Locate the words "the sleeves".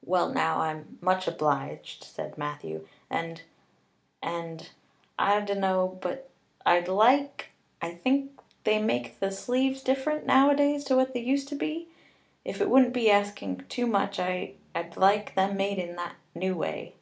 9.20-9.82